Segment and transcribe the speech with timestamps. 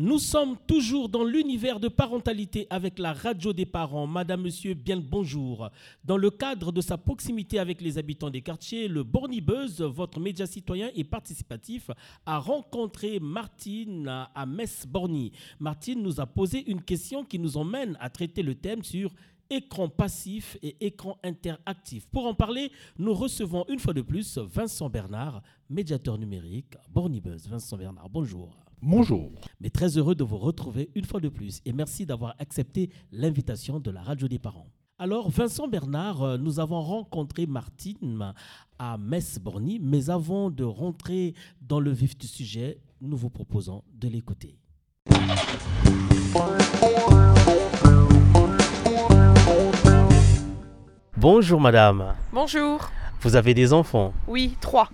[0.00, 4.06] Nous sommes toujours dans l'univers de parentalité avec la radio des parents.
[4.06, 5.70] Madame, monsieur, bien le bonjour.
[6.04, 10.46] Dans le cadre de sa proximité avec les habitants des quartiers, le Bornibuzz, votre média
[10.46, 11.90] citoyen et participatif,
[12.26, 15.32] a rencontré Martine à Metz-Borny.
[15.58, 19.12] Martine nous a posé une question qui nous emmène à traiter le thème sur
[19.50, 22.06] écran passif et écran interactif.
[22.06, 27.48] Pour en parler, nous recevons une fois de plus Vincent Bernard, médiateur numérique Bornibuzz.
[27.48, 28.67] Vincent Bernard, bonjour.
[28.82, 29.30] Bonjour.
[29.60, 33.80] Mais très heureux de vous retrouver une fois de plus et merci d'avoir accepté l'invitation
[33.80, 34.68] de la radio des parents.
[35.00, 38.32] Alors, Vincent Bernard, euh, nous avons rencontré Martine
[38.78, 44.08] à Metz-Borny, mais avant de rentrer dans le vif du sujet, nous vous proposons de
[44.08, 44.58] l'écouter.
[51.16, 52.90] Bonjour madame, Bonjour.
[53.20, 54.12] vous avez des enfants?
[54.28, 54.88] Oui, trois.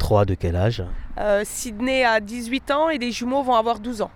[0.00, 0.82] Trois de quel âge?
[1.18, 4.10] Euh, Sydney a 18 ans et les jumeaux vont avoir 12 ans.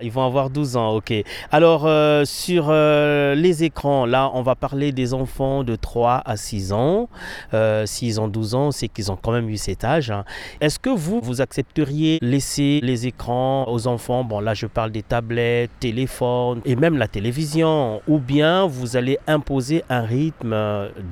[0.00, 1.12] Ils vont avoir 12 ans, ok.
[1.50, 6.36] Alors, euh, sur euh, les écrans, là, on va parler des enfants de 3 à
[6.36, 7.08] 6 ans.
[7.54, 10.10] Euh, S'ils ont 12 ans, c'est qu'ils ont quand même eu cet âge.
[10.10, 10.24] hein.
[10.60, 14.22] Est-ce que vous, vous accepteriez laisser les écrans aux enfants?
[14.22, 18.02] Bon, là, je parle des tablettes, téléphones et même la télévision.
[18.06, 20.54] Ou bien vous allez imposer un rythme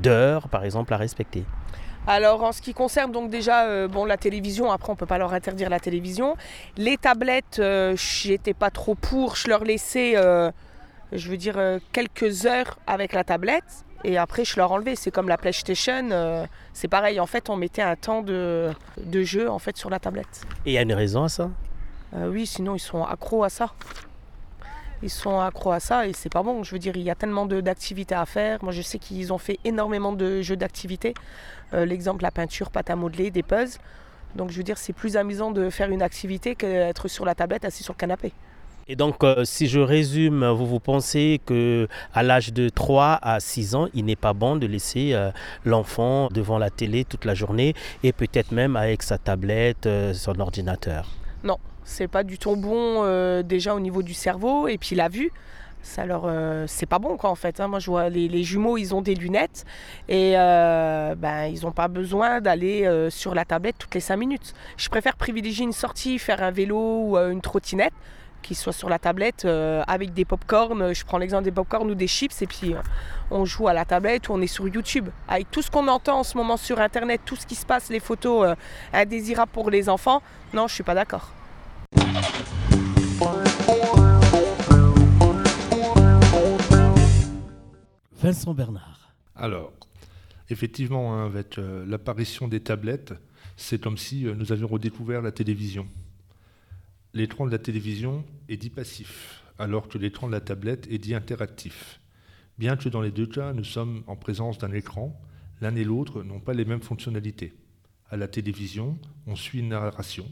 [0.03, 1.45] d'heures, par exemple, à respecter?
[2.07, 5.17] Alors en ce qui concerne donc déjà euh, bon la télévision, après on peut pas
[5.17, 6.37] leur interdire la télévision.
[6.77, 10.51] Les tablettes, euh, j'étais pas trop pour, je leur laissais, euh,
[11.13, 11.57] je veux dire
[11.93, 14.97] quelques heures avec la tablette et après je leur enlevais.
[14.97, 16.45] C'est comme la PlayStation, euh,
[16.75, 17.21] c'est pareil.
[17.21, 18.71] En fait on mettait un temps de,
[19.03, 20.43] de jeu en fait sur la tablette.
[20.67, 21.51] Et il y a une raison à ça?
[22.15, 23.73] Euh, oui, sinon ils sont accros à ça.
[25.05, 26.63] Ils sont accros à ça et c'est pas bon.
[26.63, 28.65] Je veux dire, il y a tellement d'activités à faire.
[28.65, 31.13] Moi, je sais qu'ils ont fait énormément de jeux d'activités.
[31.75, 33.79] Euh, L'exemple, la peinture, pâte à modeler, des puzzles.
[34.35, 37.67] Donc, je veux dire, c'est plus amusant de faire une activité qu'être sur la tablette
[37.67, 38.33] assis sur le canapé.
[38.89, 43.41] Et donc, euh, si je résume, vous, vous pensez que à l'âge de 3 à
[43.41, 45.31] 6 ans, il n'est pas bon de laisser euh,
[45.67, 50.41] l'enfant devant la télé toute la journée et peut-être même avec sa tablette, euh, son
[50.41, 51.11] ordinateur?
[51.85, 55.31] C'est pas du tout bon euh, déjà au niveau du cerveau et puis la vue.
[55.83, 57.61] Ça leur, euh, c'est pas bon quoi en fait.
[57.61, 57.69] hein.
[57.69, 59.67] Moi je vois les, jumeaux, ils ont des lunettes
[60.09, 64.55] et euh, ben ils n'ont pas besoin d'aller sur la tablette toutes les 5 minutes.
[64.79, 67.93] Je préfère privilégier une sortie, faire un vélo ou une trottinette
[68.41, 69.45] qui soit sur la tablette
[69.87, 70.95] avec des pop-corn.
[70.95, 72.75] Je prends l'exemple des pop-corn ou des chips et puis
[73.31, 75.11] on joue à la tablette ou on est sur YouTube.
[75.29, 77.91] Avec tout ce qu'on entend en ce moment sur internet, tout ce qui se passe,
[77.91, 78.57] les photos
[78.95, 80.23] indésirables pour les enfants,
[80.55, 81.31] non, je suis pas d'accord.
[88.25, 89.13] Vincent Bernard.
[89.37, 89.75] Alors,
[90.49, 93.13] effectivement, hein, avec euh, l'apparition des tablettes,
[93.59, 95.87] c'est comme si euh, nous avions redécouvert la télévision.
[97.13, 101.15] L'écran de la télévision est dit passif, alors que l'écran de la tablette est dit
[101.15, 102.01] interactif.
[102.57, 105.15] Bien que dans les deux cas, nous sommes en présence d'un écran,
[105.61, 107.53] l'un et l'autre n'ont pas les mêmes fonctionnalités.
[108.09, 108.97] À la télévision,
[109.27, 110.25] on suit une narration.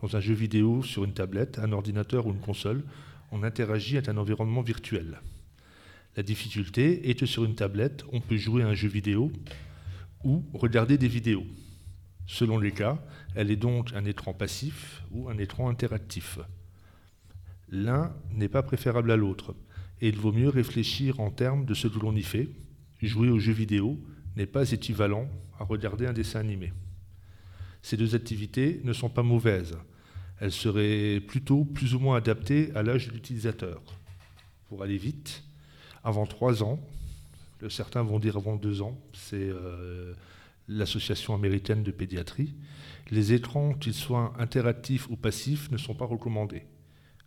[0.00, 2.84] Dans un jeu vidéo, sur une tablette, un ordinateur ou une console,
[3.32, 5.18] on interagit avec un environnement virtuel.
[6.16, 9.30] La difficulté est que sur une tablette, on peut jouer à un jeu vidéo
[10.24, 11.46] ou regarder des vidéos.
[12.26, 12.98] Selon les cas,
[13.34, 16.38] elle est donc un écran passif ou un écran interactif.
[17.68, 19.54] L'un n'est pas préférable à l'autre,
[20.00, 22.48] et il vaut mieux réfléchir en termes de ce que l'on y fait.
[23.02, 24.00] Jouer aux jeux vidéo
[24.36, 25.28] n'est pas équivalent
[25.58, 26.72] à regarder un dessin animé.
[27.82, 29.76] Ces deux activités ne sont pas mauvaises.
[30.40, 33.82] Elles seraient plutôt plus ou moins adaptées à l'âge de l'utilisateur.
[34.68, 35.45] Pour aller vite,
[36.06, 36.78] avant trois ans,
[37.68, 40.14] certains vont dire avant deux ans, c'est euh,
[40.68, 42.54] l'association américaine de pédiatrie,
[43.10, 46.62] les écrans, qu'ils soient interactifs ou passifs, ne sont pas recommandés.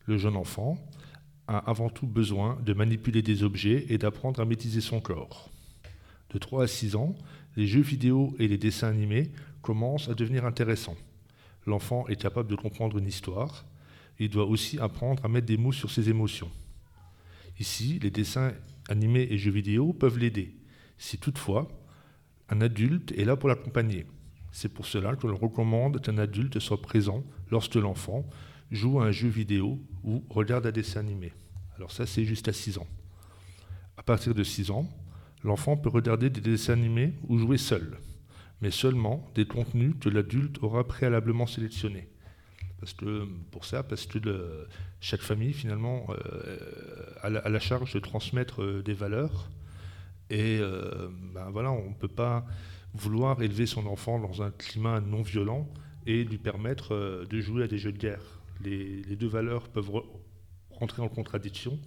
[0.06, 0.78] Le jeune enfant
[1.50, 5.50] a avant tout besoin de manipuler des objets et d'apprendre à maîtriser son corps.
[6.30, 7.16] De 3 à 6 ans,
[7.58, 9.30] les jeux vidéo et les dessins animés
[9.62, 10.98] commencent à devenir intéressants.
[11.66, 13.66] L'enfant est capable de comprendre une histoire,
[14.20, 16.50] il doit aussi apprendre à mettre des mots sur ses émotions.
[17.60, 18.54] Ici, les dessins
[18.90, 20.56] animés et jeux vidéo peuvent l'aider,
[20.98, 21.68] si toutefois
[22.50, 24.06] un adulte est là pour l'accompagner.
[24.52, 28.26] C'est pour cela que l'on recommande qu'un adulte soit présent lorsque l'enfant
[28.72, 31.32] joue à un jeu vidéo ou regarde un dessin animé.
[31.76, 32.88] Alors ça, c'est juste à 6 ans.
[33.98, 34.90] À partir de 6 ans,
[35.44, 37.98] l'enfant peut regarder des dessins animés ou jouer seul,
[38.62, 42.10] mais seulement des contenus que l'adulte aura préalablement sélectionnés.
[42.80, 44.20] Parce que, pour ça, parce que
[45.02, 46.58] chaque famille, finalement, euh,
[47.22, 49.50] a, la, charge de transmettre euh, des valeurs.
[50.30, 52.46] Et euh, ben voilà, on ne peut pas
[52.94, 55.68] vouloir élever son enfant dans un climat non violent
[56.06, 58.42] et lui permettre de jouer à des jeux de guerre.
[58.64, 60.06] Les, deux valeurs peuvent re-
[60.80, 61.80] entrer en contradiction.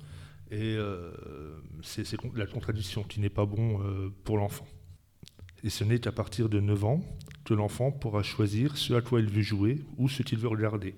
[0.51, 0.77] Et
[1.83, 2.05] c'est
[2.37, 3.81] la contradiction qui n'est pas bon
[4.23, 4.67] pour l'enfant.
[5.65, 7.01] Et ce n'est qu'à partir de 9 ans
[7.45, 10.95] que l'enfant pourra choisir ce à quoi il veut jouer ou ce qu'il veut regarder.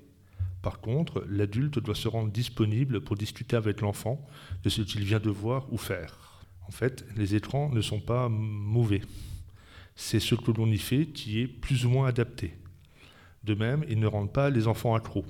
[0.62, 4.26] Par contre, l'adulte doit se rendre disponible pour discuter avec l'enfant
[4.62, 6.42] de ce qu'il vient de voir ou faire.
[6.66, 9.02] En fait, les écrans ne sont pas mauvais.
[9.94, 12.54] C'est ce que l'on y fait qui est plus ou moins adapté.
[13.44, 15.26] De même, ils ne rendent pas les enfants accros,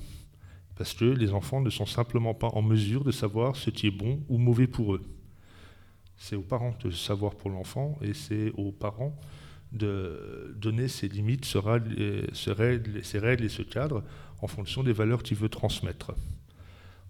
[0.77, 3.91] parce que les enfants ne sont simplement pas en mesure de savoir ce qui est
[3.91, 5.03] bon ou mauvais pour eux.
[6.17, 9.19] C'est aux parents de savoir pour l'enfant et c'est aux parents
[9.73, 14.05] de donner ses limites, ses règles, et ce cadre
[14.41, 16.13] en fonction des valeurs qu'il veut transmettre.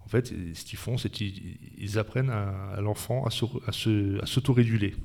[0.03, 4.95] En fait, ce qu'ils font, c'est qu'ils apprennent à, l'enfant à s'autoréguler.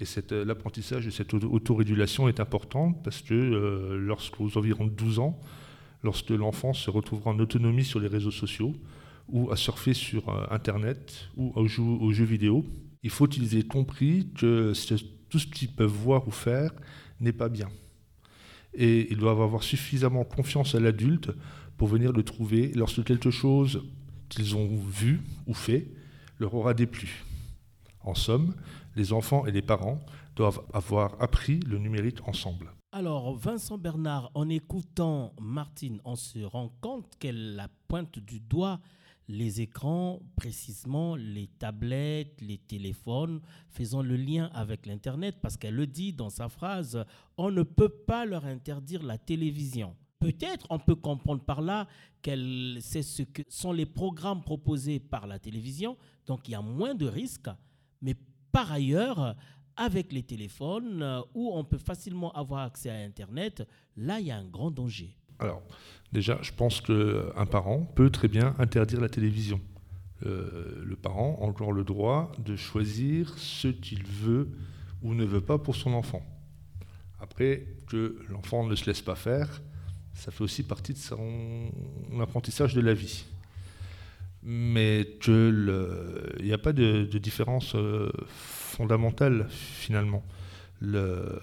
[0.00, 5.38] Et euh, l'apprentissage de cette autorégulation est important parce que euh, lorsqu'aux environs 12 ans,
[6.02, 8.74] lorsque l'enfant se retrouvera en autonomie sur les réseaux sociaux
[9.28, 12.64] ou à surfer sur euh, Internet ou aux jeux, vidéo,
[13.02, 14.72] il faut qu'ils aient compris que
[15.28, 16.72] tout ce qu'ils peuvent voir ou faire
[17.20, 17.68] n'est pas bien
[18.74, 21.30] et ils doivent avoir suffisamment confiance à l'adulte
[21.76, 23.82] pour venir le trouver lorsque quelque chose
[24.28, 25.90] qu'ils ont vu ou fait
[26.38, 27.24] leur aura déplu.
[28.00, 28.54] En somme,
[28.96, 30.00] les enfants et les parents
[30.36, 32.72] doivent avoir appris le numérique ensemble.
[32.92, 38.80] Alors, Vincent Bernard, en écoutant Martine, on se rend compte qu'elle la pointe du doigt
[39.28, 45.86] les écrans, précisément les tablettes, les téléphones, faisant le lien avec l'Internet, parce qu'elle le
[45.86, 47.04] dit dans sa phrase,
[47.36, 49.96] on ne peut pas leur interdire la télévision.
[50.18, 51.86] Peut-être on peut comprendre par là
[52.22, 55.96] qu'elle c'est ce que sont les programmes proposés par la télévision,
[56.26, 57.50] donc il y a moins de risques,
[58.00, 58.14] mais
[58.52, 59.34] par ailleurs,
[59.76, 63.66] avec les téléphones, euh, où on peut facilement avoir accès à Internet,
[63.96, 65.16] là, il y a un grand danger.
[65.38, 65.62] Alors,
[66.12, 69.60] déjà, je pense qu'un parent peut très bien interdire la télévision.
[70.26, 74.48] Euh, le parent a encore le droit de choisir ce qu'il veut
[75.02, 76.22] ou ne veut pas pour son enfant.
[77.20, 79.62] Après, que l'enfant ne se laisse pas faire,
[80.14, 81.70] ça fait aussi partie de son
[82.20, 83.24] apprentissage de la vie.
[84.42, 85.72] Mais qu'il
[86.42, 90.22] n'y a pas de, différence euh, fondamentale finalement.
[90.80, 91.38] Le,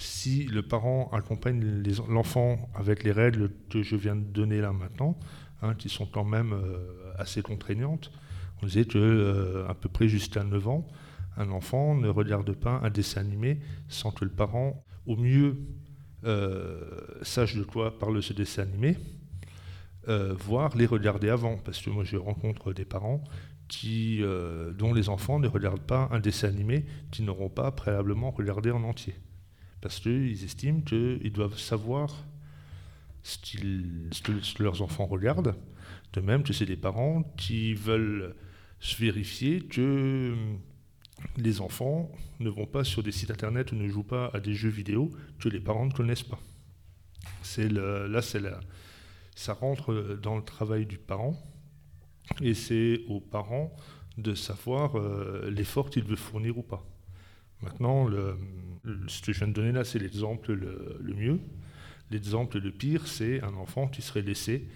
[0.00, 5.18] si le parent accompagne l'enfant avec les règles que je viens de donner là maintenant,
[5.62, 8.10] hein, qui sont quand même euh, assez contraignantes,
[8.62, 10.86] on disait que euh, à peu près jusqu'à 9 ans,
[11.36, 15.58] un enfant ne regarde pas un dessin animé sans que le parent, au mieux,
[16.24, 16.80] euh,
[17.22, 18.96] sache de quoi parle ce dessin animé,
[20.06, 21.56] voire les regarder avant.
[21.58, 23.22] Parce que moi, je rencontre des parents
[24.76, 28.82] dont les enfants ne regardent pas un dessin animé, qui n'auront pas préalablement regardé en
[28.82, 29.14] entier
[29.80, 32.24] parce qu'ils estiment qu'ils doivent savoir
[33.22, 33.38] ce,
[34.22, 35.56] que leurs enfants regardent.
[36.12, 38.34] De même que c'est des parents qui veulent
[38.80, 40.34] se vérifier que
[41.36, 42.10] les enfants
[42.40, 45.10] ne vont pas sur des sites internet ou ne jouent pas à des jeux vidéo
[45.38, 46.40] que les parents ne connaissent pas.
[47.58, 48.22] Là,
[49.34, 51.36] ça rentre dans le travail du parent
[52.40, 53.74] et c'est aux parents
[54.18, 56.84] de savoir euh, l'effort qu'il veut fournir ou pas.
[57.62, 58.08] Maintenant,
[59.06, 61.40] ce que je viens de donner là, c'est l'exemple le, mieux.
[62.10, 64.66] L'exemple le pire, c'est un enfant qui serait laissé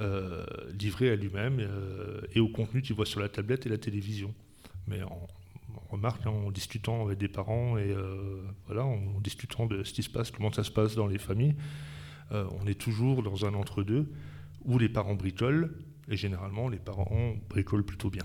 [0.00, 0.46] euh,
[0.78, 4.34] livré à lui-même euh, et au contenu qu'il voit sur la tablette et la télévision.
[4.86, 5.28] Mais en,
[5.74, 10.02] on remarque en discutant avec des parents et euh, voilà, en discutant de ce qui
[10.02, 11.54] se passe, comment ça se passe dans les familles,
[12.30, 14.10] on est toujours dans un entre-deux
[14.64, 15.70] où les parents bricolent
[16.08, 18.24] et généralement les parents bricolent plutôt bien.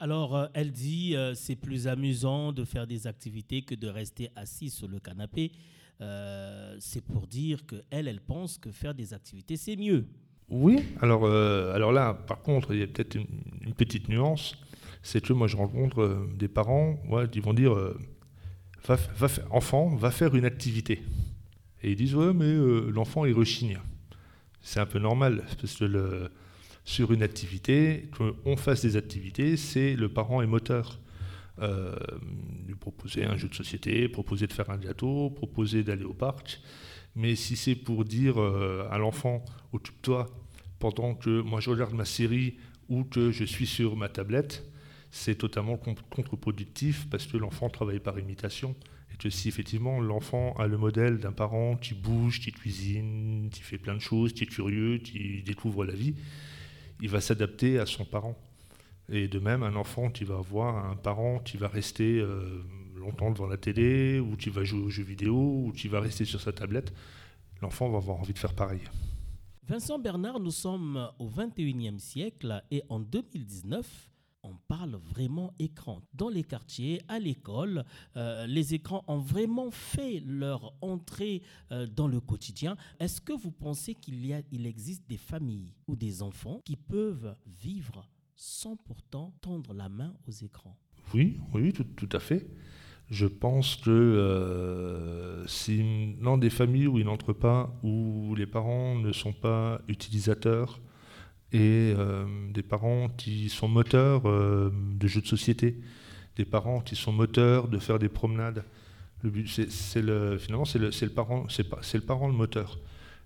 [0.00, 4.30] Alors, euh, elle dit euh, c'est plus amusant de faire des activités que de rester
[4.36, 5.50] assis sur le canapé.
[6.00, 10.06] Euh, c'est pour dire qu'elle, elle pense que faire des activités, c'est mieux.
[10.48, 14.54] Oui, alors, alors là, par contre, il y a peut-être une, petite nuance.
[15.02, 16.98] C'est que moi, je rencontre des parents
[17.30, 17.76] qui vont dire
[19.50, 21.02] enfant, va faire une activité.
[21.82, 22.54] Et ils disent ouais, mais
[22.90, 23.78] l'enfant, il rechigne.
[24.62, 26.30] C'est un peu normal, parce que le
[26.88, 30.98] sur une activité, qu'on fasse des activités, c'est le parent est moteur.
[31.60, 31.94] Euh,
[32.66, 36.62] lui proposer un jeu de société, proposer de faire un gâteau, proposer d'aller au parc.
[37.14, 40.28] Mais si c'est pour dire euh, à l'enfant, occupe-toi
[40.78, 42.56] pendant que moi je regarde ma série
[42.88, 44.64] ou que je suis sur ma tablette,
[45.10, 48.74] c'est totalement contre-productif parce que l'enfant travaille par imitation.
[49.12, 53.60] Et que si effectivement l'enfant a le modèle d'un parent qui bouge, qui cuisine, qui
[53.60, 56.14] fait plein de choses, qui est curieux, qui découvre la vie,
[57.00, 58.36] il va s'adapter à son parent.
[59.10, 62.62] Et de même, un enfant qui va avoir un parent qui va rester euh,
[62.96, 66.24] longtemps devant la télé, ou qui va jouer aux jeux vidéo, ou qui va rester
[66.24, 66.92] sur sa tablette,
[67.62, 68.82] l'enfant va avoir envie de faire pareil.
[69.66, 73.86] Vincent Bernard, nous sommes au 21e siècle et en 2019,
[74.42, 76.02] on parle vraiment écran.
[76.14, 77.84] Dans les quartiers, à l'école,
[78.16, 81.42] euh, les écrans ont vraiment fait leur entrée
[81.72, 82.76] euh, dans le quotidien.
[83.00, 86.76] Est-ce que vous pensez qu'il y a, il existe des familles ou des enfants qui
[86.76, 90.76] peuvent vivre sans pourtant tendre la main aux écrans?
[91.14, 92.46] Oui, oui, tout, à fait.
[93.10, 98.96] Je pense que euh, si dans des familles où il n'entre pas, où les parents
[98.96, 100.80] ne sont pas utilisateurs,
[101.52, 105.78] et euh, des parents qui sont moteurs euh, de jeux de société,
[106.36, 108.64] des parents qui sont moteurs de faire des promenades.
[109.22, 112.78] Finalement, c'est le, parent, c'est, le parent le moteur.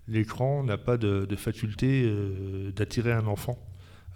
[0.07, 3.57] L'écran n'a pas de, faculté euh, d'attirer un enfant.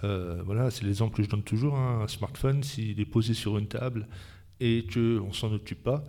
[0.01, 1.75] Voilà, c'est l'exemple que je donne toujours.
[1.75, 2.01] Hein.
[2.03, 4.07] Un smartphone, s'il est posé sur une table
[4.59, 6.03] et qu'on ne s'en occupe pas,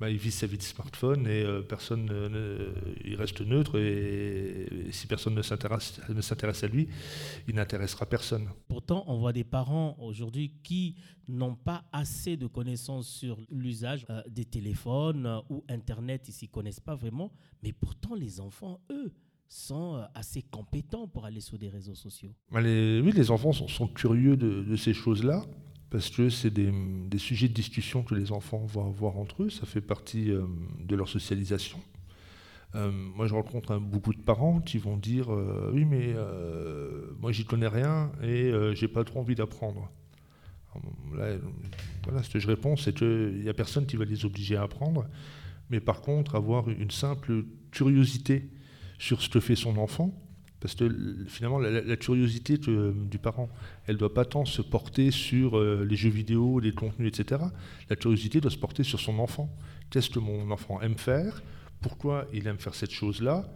[0.00, 2.72] bah, il vit sa vie de smartphone et euh, personne ne,
[3.04, 6.88] il reste neutre et, et si personne ne s'intéresse, ne s'intéresse à lui,
[7.46, 8.48] il n'intéressera personne.
[8.68, 10.96] Pourtant, on voit des parents aujourd'hui qui
[11.28, 16.48] n'ont pas assez de connaissances sur l'usage euh, des téléphones euh, ou Internet, ils s'y
[16.48, 17.30] connaissent pas vraiment,
[17.62, 19.12] mais pourtant les enfants, eux,
[19.52, 22.30] sont assez compétents pour aller sur des réseaux sociaux.
[22.52, 25.44] Bah, les, oui, les enfants sont, sont curieux de, de ces choses-là
[25.90, 26.72] parce que c'est des,
[27.18, 30.42] sujets de discussion que les enfants vont avoir entre eux, ça fait partie euh,
[30.78, 31.80] de leur socialisation.
[32.76, 36.14] Euh, moi, je rencontre beaucoup de parents qui vont dire euh, Oui, mais
[37.20, 39.90] moi, j'y connais rien et j'ai pas trop envie d'apprendre.
[41.16, 41.36] Là,
[42.04, 44.62] voilà, ce que je réponds, c'est qu'il n'y a personne qui va les obliger à
[44.62, 45.08] apprendre,
[45.68, 48.48] mais par contre, avoir une simple curiosité
[49.00, 50.14] sur ce que fait son enfant,
[50.60, 53.48] parce que finalement, la, curiosité du parent,
[53.86, 57.42] elle ne doit pas tant se porter sur euh, les jeux vidéo, les contenus, etc.
[57.88, 59.48] La curiosité doit se porter sur son enfant.
[59.88, 61.42] Qu'est-ce que mon enfant aime faire?
[61.80, 63.50] Pourquoi il aime faire cette chose-là?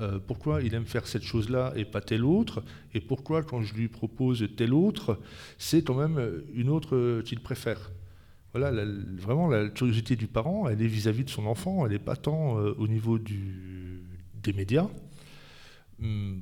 [0.00, 2.64] Euh, Pourquoi il aime faire cette chose-là et pas telle autre?
[2.92, 5.20] Et pourquoi, quand je lui propose telle autre,
[5.58, 7.92] c'est quand même une autre qu'il préfère?
[8.52, 8.84] Voilà, la,
[9.18, 12.16] vraiment, la curiosité du parent, elle est vis-à-vis -vis de son enfant, elle n'est pas
[12.16, 14.88] tant euh, au niveau des médias,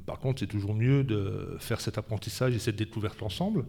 [0.04, 3.64] par contre, c'est toujours mieux de faire cet apprentissage et cette découverte ensemble,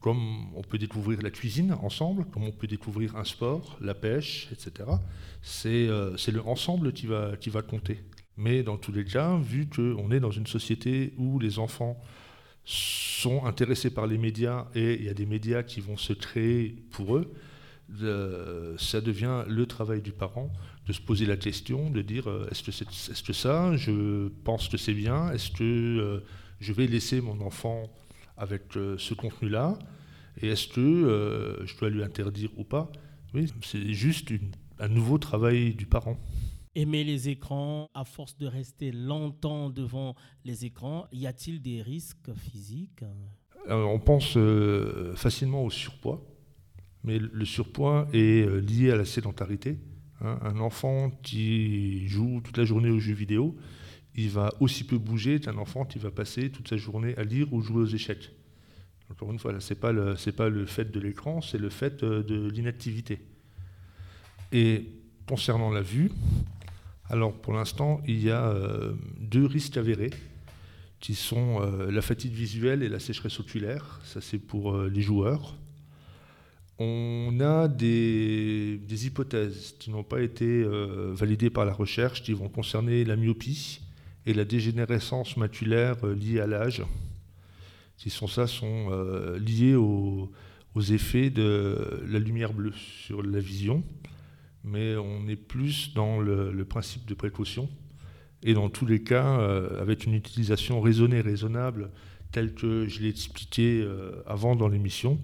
[0.00, 4.48] comme on peut découvrir la cuisine ensemble, comme on peut découvrir un sport, la pêche,
[4.52, 4.90] etc.
[5.42, 8.02] C'est euh, le ensemble qui va, compter.
[8.36, 12.00] Mais dans tous les cas, vu qu'on est dans une société où les enfants
[12.64, 16.76] sont intéressés par les médias et il y a des médias qui vont se créer
[16.90, 17.32] pour eux,
[17.88, 20.52] de, ça devient le travail du parent
[20.90, 24.26] de se poser la question, de dire euh, est-ce que, c'est, est-ce que ça, je
[24.42, 26.20] pense que c'est bien, est-ce que euh,
[26.58, 27.84] je vais laisser mon enfant
[28.36, 29.78] avec euh, ce contenu-là,
[30.42, 32.90] et est-ce que euh, je dois lui interdire ou pas?
[33.34, 36.16] Oui, c'est juste une, un nouveau travail du parent.
[36.74, 42.34] Aimer les écrans, à force de rester longtemps devant les écrans, y a-t-il des risques
[42.34, 43.04] physiques?
[43.68, 44.36] Alors, On pense
[45.14, 46.20] facilement au surpoids,
[47.04, 49.78] mais le surpoids est lié à la sédentarité.
[50.22, 53.56] Hein, un enfant qui joue toute la journée aux jeux vidéo,
[54.14, 57.52] il va aussi peu bouger qu'un enfant qui va passer toute sa journée à lire
[57.52, 58.32] ou jouer aux échecs.
[59.10, 62.48] Encore une fois, ce n'est pas, le, fait de l'écran, c'est le fait euh, de
[62.48, 63.20] l'inactivité.
[64.52, 64.86] Et
[65.26, 66.10] concernant la vue,
[67.08, 70.10] alors pour l'instant, il y a euh, deux risques avérés
[71.00, 74.00] qui sont euh, la fatigue visuelle et la sécheresse oculaire.
[74.04, 75.56] Ça, c'est pour les joueurs.
[76.82, 82.48] On a des, hypothèses qui n'ont pas été euh, validées par la recherche, qui vont
[82.48, 83.82] concerner la myopie
[84.24, 86.82] et la dégénérescence maculaire euh, liée à l'âge.
[87.98, 90.30] Qui sont ça sont euh, aux,
[90.80, 93.84] effets de la lumière bleue sur la vision,
[94.64, 97.68] mais on est plus dans le, le principe de précaution.
[98.42, 99.36] Et dans tous les cas,
[99.78, 101.90] avec une utilisation raisonnée, raisonnable,
[102.32, 103.86] telle que je l'ai expliqué
[104.24, 105.18] avant dans l'émission,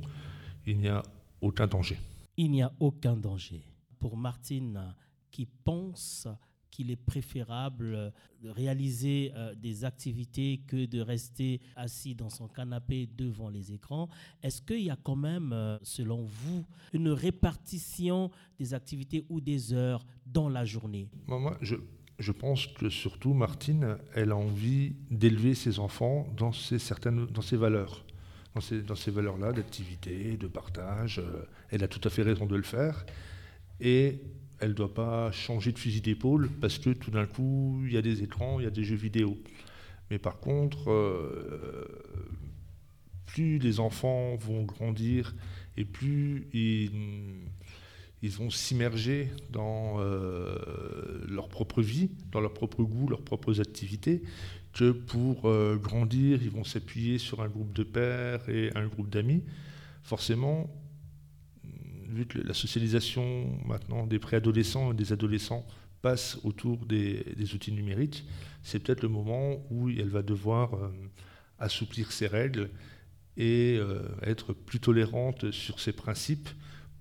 [0.66, 1.02] il n'y a
[1.40, 1.98] aucun danger.
[2.36, 3.62] Il n'y a aucun danger.
[3.98, 4.94] Pour Martine,
[5.30, 6.28] qui pense
[6.70, 8.12] qu'il est préférable
[8.42, 14.08] de réaliser euh, des activités que de rester assis dans son canapé devant les écrans,
[14.42, 19.72] est-ce qu'il y a quand même, euh, selon vous, une répartition des activités ou des
[19.72, 21.08] heures dans la journée?
[21.26, 21.76] Moi, je,
[22.18, 27.42] je pense que surtout Martine, elle a envie d'élever ses enfants dans ces, certaines, dans
[27.42, 28.05] ces valeurs.
[28.86, 31.18] Dans ces, valeurs-là d'activité, de partage.
[31.18, 33.04] Euh, elle a tout à fait raison de le faire.
[33.80, 34.22] Et
[34.60, 37.98] elle ne doit pas changer de fusil d'épaule parce que tout d'un coup, il y
[37.98, 39.36] a des écrans, il y a des jeux vidéo.
[40.10, 41.84] Mais par contre, euh,
[43.26, 45.34] plus les enfants vont grandir
[45.76, 46.90] et plus ils,
[48.22, 50.56] ils vont s'immerger dans euh,
[51.28, 54.22] leur propre vie, dans leur propre goût, leurs propres activités,
[54.76, 59.08] que pour euh, grandir, ils vont s'appuyer sur un groupe de pères et un groupe
[59.08, 59.42] d'amis.
[60.02, 60.68] Forcément,
[62.08, 65.66] vu que la socialisation maintenant des préadolescents et des adolescents
[66.02, 68.26] passe autour des, outils numériques,
[68.62, 70.90] c'est peut-être le moment où elle va devoir euh,
[71.58, 72.68] assouplir ses règles
[73.38, 73.78] et
[74.22, 76.48] être plus tolérante sur ses principes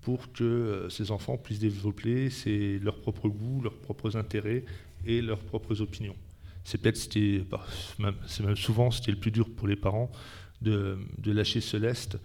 [0.06, 2.30] pour que euh, ces enfants puissent développer
[2.80, 4.64] leurs propres goûts, leurs propres intérêts
[5.04, 6.14] et leurs propres opinions.
[6.66, 7.64] C'est peut-être, bah,
[8.26, 10.10] c'est même souvent est le plus dur pour les parents,
[10.60, 12.18] de, lâcher ce lest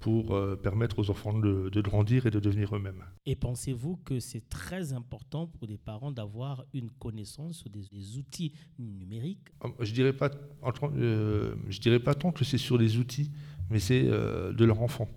[0.00, 3.02] pour euh, permettre aux enfants de, grandir et de devenir eux-mêmes.
[3.24, 8.52] Et pensez-vous que c'est très important pour des parents d'avoir une connaissance sur des, outils
[8.78, 9.48] numériques?
[9.62, 10.30] Ah, Je dirais pas,
[10.94, 13.30] euh, je dirais pas tant que c'est sur les outils,
[13.70, 15.08] mais c'est de leur enfant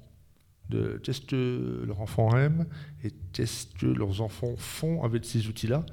[0.70, 2.66] de qu'est-ce que leurs enfants aiment
[3.04, 5.86] et qu'est-ce que leurs enfants font avec ces outils-là?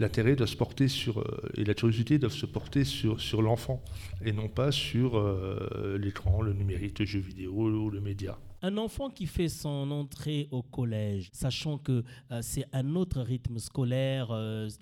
[0.00, 3.80] L'intérêt doit se porter sur, euh, et la curiosité doivent se porter sur, sur l'enfant
[4.24, 8.36] et non pas sur euh, l'écran, le numérique, le jeu vidéo ou le média.
[8.62, 13.58] Un enfant qui fait son entrée au collège, sachant que euh, c'est un autre rythme
[13.58, 14.32] scolaire,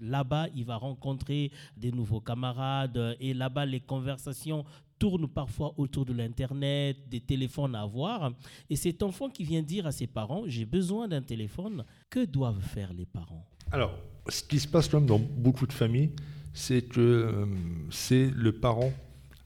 [0.00, 4.64] là-bas, il va rencontrer des nouveaux camarades et là-bas, les conversations
[4.99, 8.33] tourne parfois autour de l'Internet, des téléphones à avoir.
[8.71, 12.62] Et cet enfant qui vient dire à ses parents, j'ai besoin d'un téléphone, que doivent
[12.62, 13.45] faire les parents?
[13.73, 13.99] Alors,
[14.29, 16.11] ce qui se passe quand même dans beaucoup de familles,
[16.55, 17.47] c'est que euh,
[17.91, 18.93] c'est le parent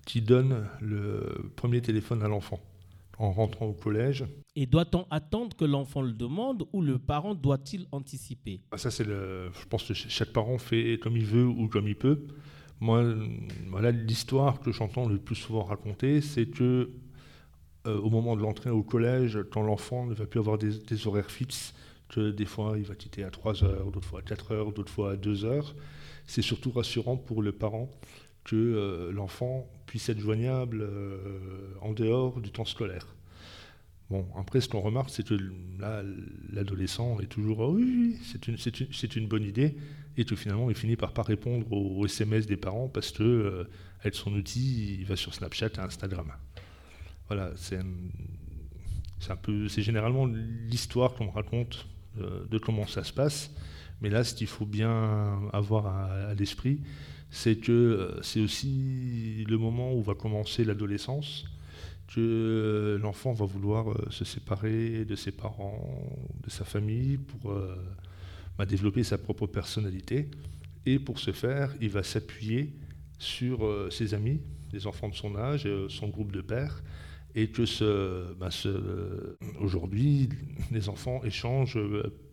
[0.05, 2.61] qui donne le premier téléphone à l'enfant
[3.19, 4.25] en rentrant au collège.
[4.55, 8.61] Et doit-on attendre que l'enfant le demande ou le parent doit-il anticiper?
[8.71, 9.51] Ah, Ça, c'est le.
[9.59, 12.27] Je pense que chaque parent fait comme il veut ou comme il peut.
[12.81, 13.05] Moi,
[13.69, 16.91] voilà l'histoire que j'entends le plus souvent raconter, c'est que
[17.87, 21.31] euh, au moment de l'entrée au collège, quand l'enfant ne va plus avoir des, horaires
[21.31, 21.75] fixes,
[22.09, 24.93] que des fois il va quitter à 3 heures, d'autres fois à 4 heures, d'autres
[24.93, 25.75] fois à 2 heures,
[26.27, 27.91] c'est surtout rassurant pour le parent
[28.45, 33.07] que euh, l'enfant puisse être joignable euh, en dehors du temps scolaire.
[34.09, 35.35] Bon, après, ce qu'on remarque, c'est que
[35.81, 36.03] là,
[36.53, 39.75] l'adolescent est toujours ah oui, c'est une, une, une, bonne idée,
[40.17, 43.65] et que finalement, il finit par pas répondre aux, SMS des parents parce que, euh,
[44.01, 46.31] avec son outil, il va sur Snapchat et Instagram.
[47.27, 47.81] Voilà, c'est
[49.29, 53.51] un peu, c'est généralement l'histoire qu'on raconte de comment ça se passe.
[54.01, 56.81] Mais là, ce qu'il faut bien avoir à, l'esprit,
[57.31, 61.45] c'est que euh, c'est aussi le moment où va commencer l'adolescence
[62.09, 67.77] que l'enfant va vouloir euh, se séparer de ses parents, de sa famille, pour euh,
[68.59, 70.31] bah, développer sa propre personnalité.
[70.85, 72.73] Et pour ce faire, il va s'appuyer
[73.19, 74.41] sur euh, ses amis,
[74.73, 76.83] les enfants de son âge, son groupe de pères,
[77.37, 78.49] et que bah,
[79.61, 80.29] aujourd'hui,
[80.73, 81.79] les enfants échangent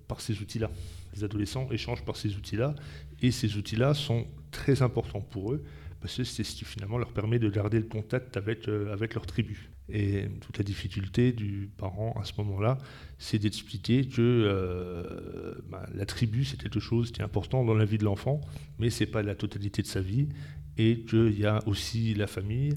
[0.08, 0.72] par ces outils-là.
[1.16, 2.74] Les adolescents échangent par ces outils-là,
[3.22, 5.64] et ces outils-là sont très importants pour eux
[6.04, 9.14] parce que c'est ce qui finalement leur permet de garder le contact avec, euh, avec
[9.14, 9.70] leur tribu.
[9.88, 12.78] Et toute la difficulté du parent à ce moment-là,
[13.20, 17.86] c'est d'expliquer que euh, bah, la tribu, c'est quelque chose qui est important dans la
[17.86, 18.42] vie de l'enfant,
[18.80, 20.28] mais ce n'est pas la totalité de sa vie,
[20.78, 22.74] et qu'il y a aussi la famille,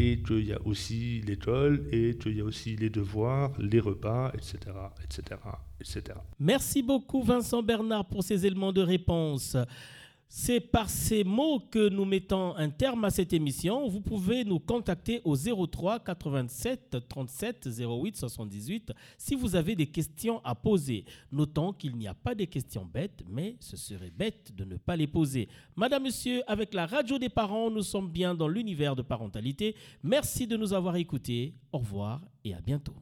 [0.00, 4.32] et qu'il y a aussi l'école, et qu'il y a aussi les devoirs, les repas,
[4.34, 4.56] etc.,
[5.04, 5.40] etc.,
[5.78, 6.18] etc.
[6.38, 9.58] Merci beaucoup Vincent Bernard pour ces éléments de réponse.
[10.32, 13.88] C'est par ces mots que nous mettons un terme à cette émission.
[13.88, 20.40] Vous pouvez nous contacter au 03 87 37 08 78 si vous avez des questions
[20.44, 21.04] à poser.
[21.32, 24.94] Notons qu'il n'y a pas de questions bêtes, mais ce serait bête de ne pas
[24.94, 25.48] les poser.
[25.74, 29.74] Madame, Monsieur, avec la radio des parents, nous sommes bien dans l'univers de parentalité.
[30.04, 31.54] Merci de nous avoir écoutés.
[31.72, 32.94] Au revoir et à bientôt.